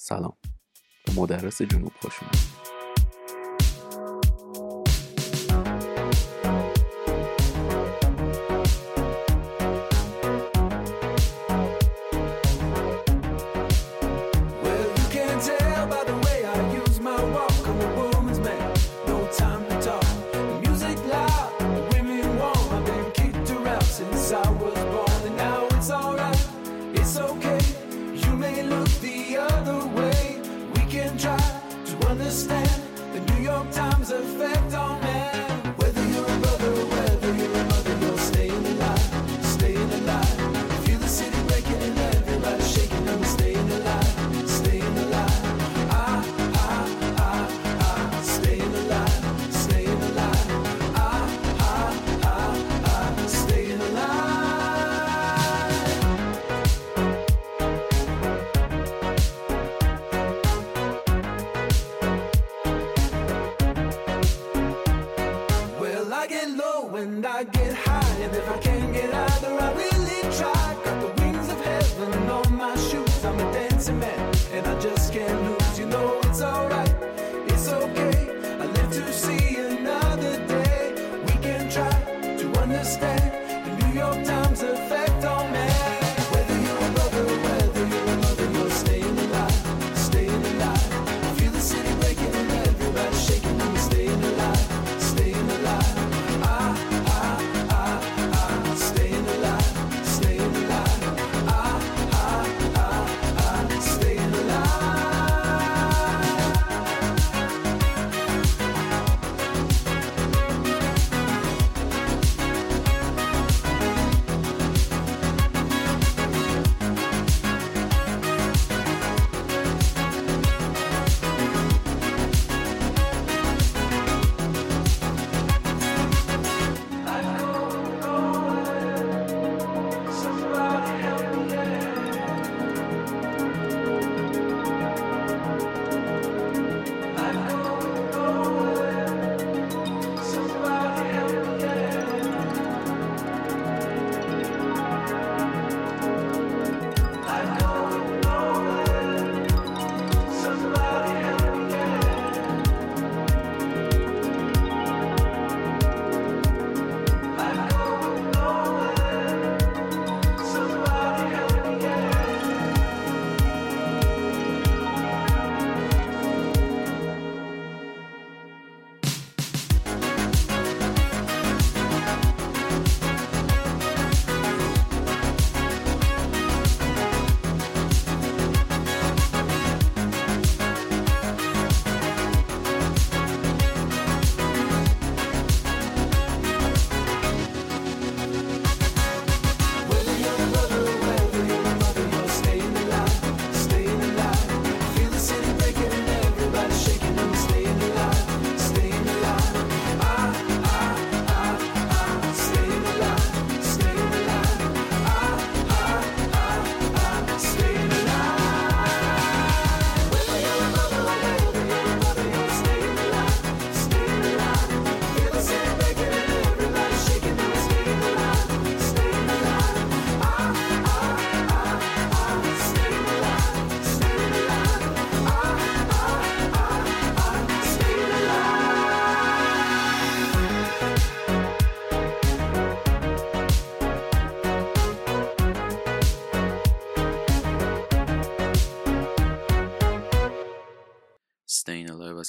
[0.00, 0.36] سلام.
[1.06, 2.67] به مدرس جنوب خوش اومدید.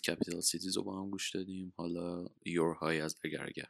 [0.09, 1.73] کپیتال سیتیز رو با هم گوش دادیم.
[1.77, 3.67] حالا یور های از اگر.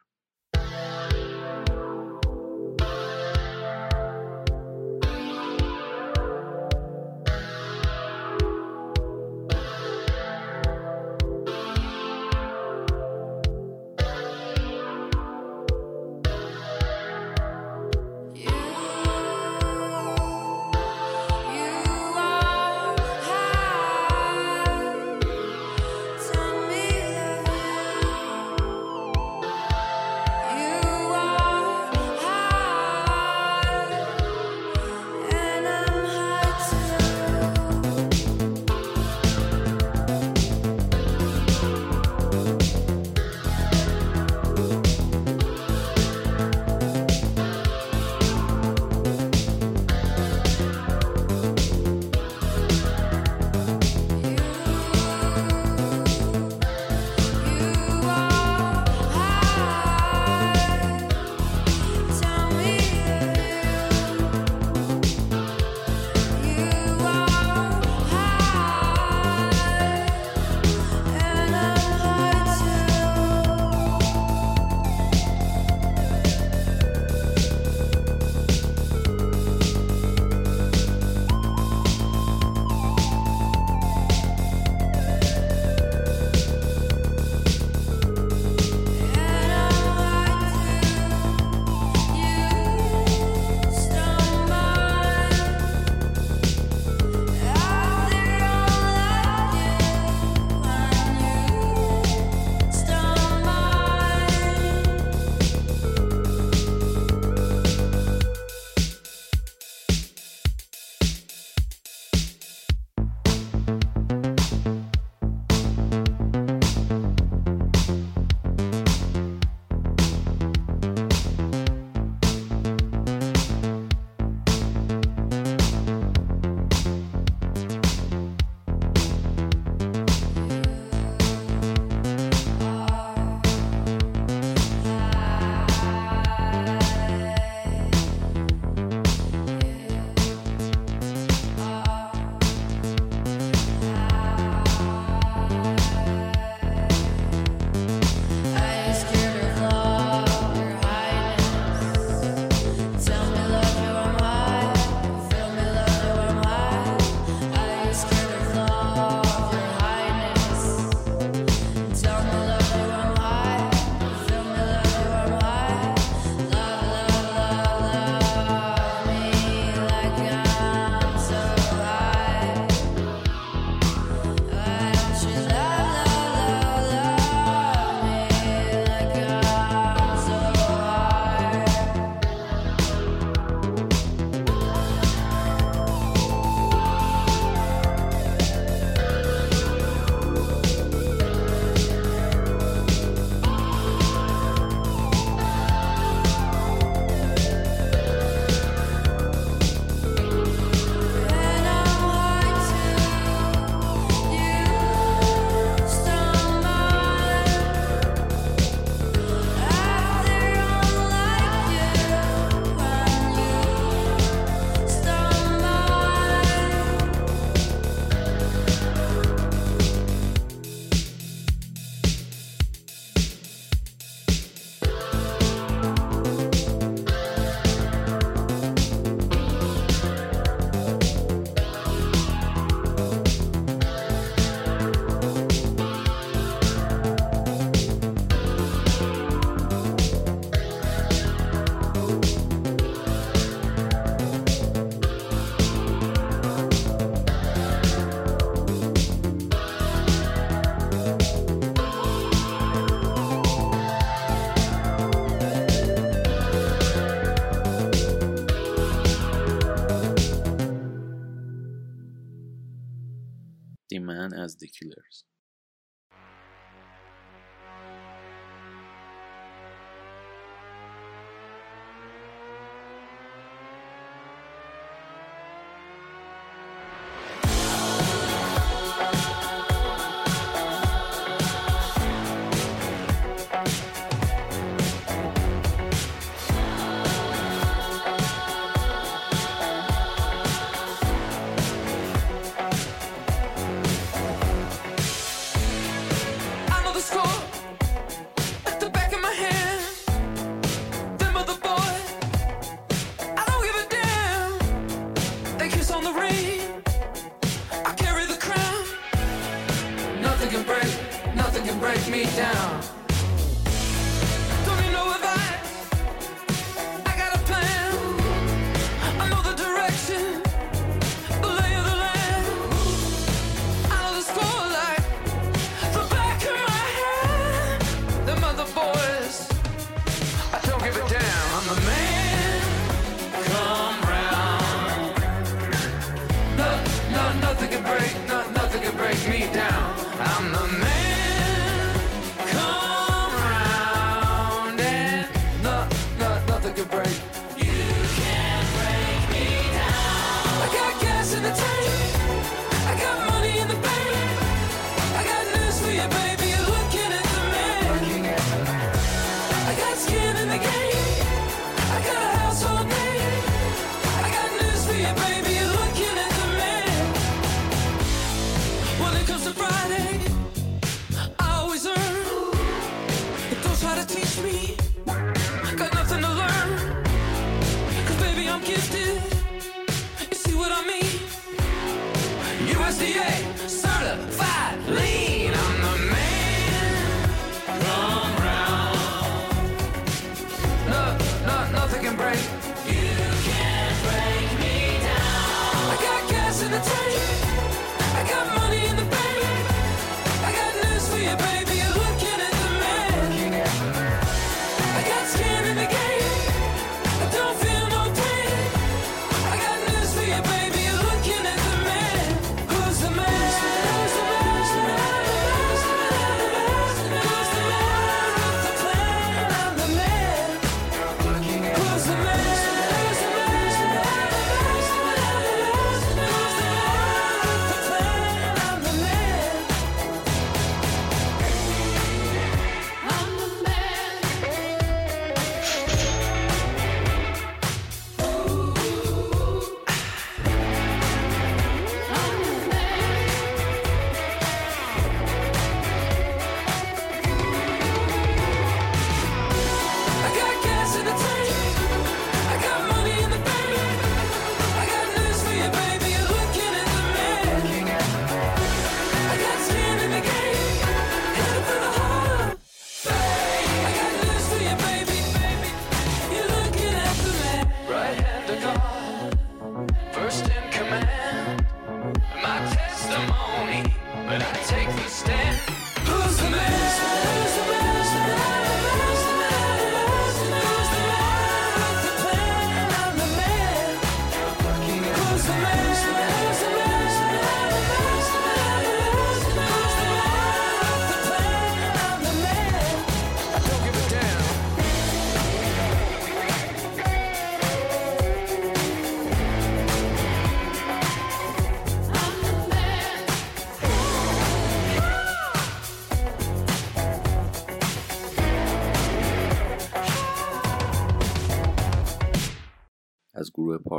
[264.29, 265.23] known as the killers.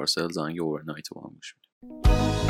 [0.00, 0.06] Power
[0.54, 1.54] your night ait olmuş.
[1.82, 2.49] Müzik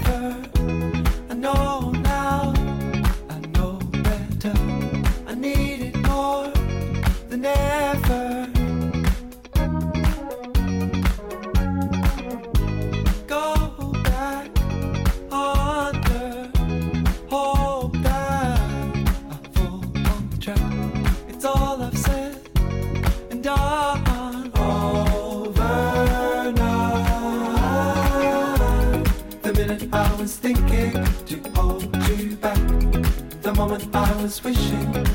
[7.41, 8.47] Than ever.
[13.27, 14.49] Go back
[17.29, 18.49] hope that
[19.29, 19.61] I
[20.09, 20.59] on track.
[21.29, 22.37] It's all I've said
[23.31, 24.03] and done.
[29.41, 30.93] The minute I was thinking
[31.25, 32.57] to hold you back,
[33.41, 35.05] the moment I was wishing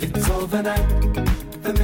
[0.00, 1.41] it's overnight.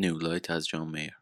[0.00, 1.19] New Light as John Mayer.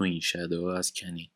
[0.00, 1.32] تو این شب از کنی.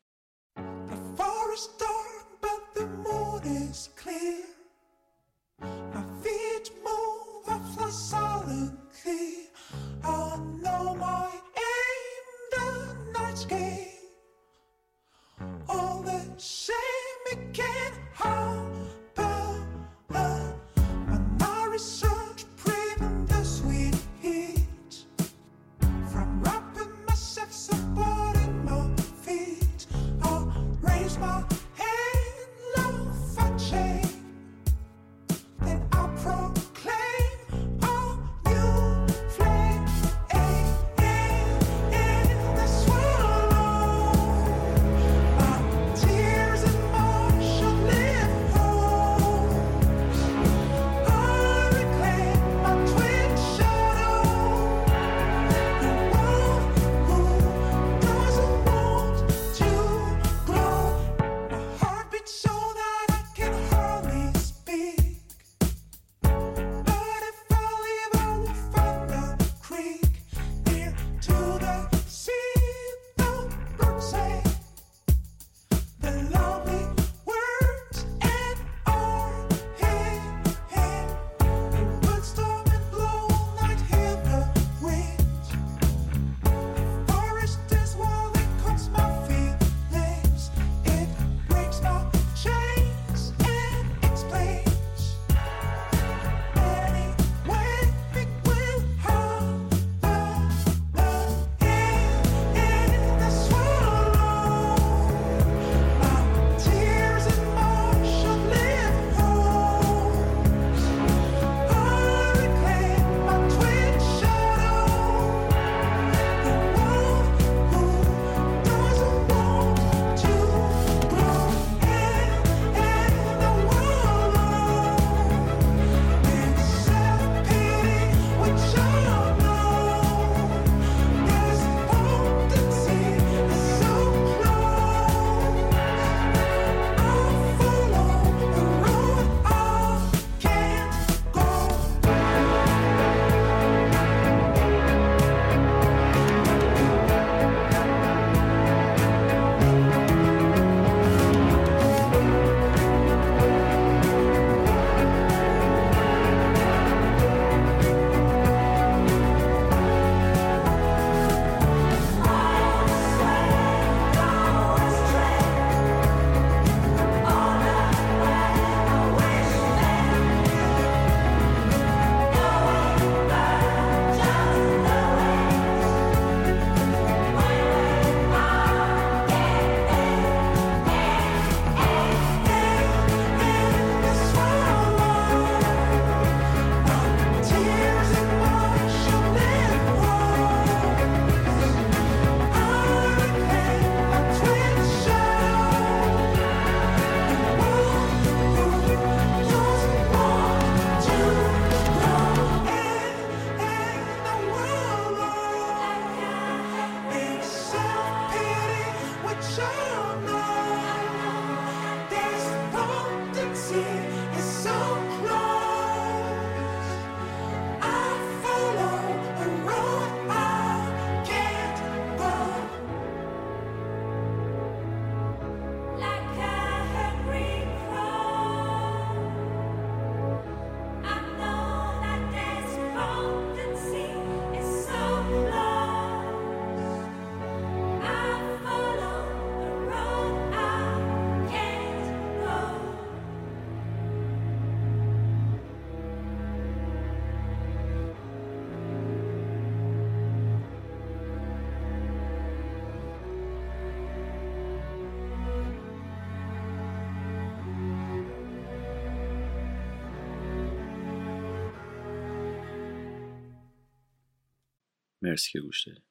[265.35, 266.03] مرسی که گوش دادید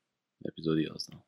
[0.45, 1.24] اپیزود 11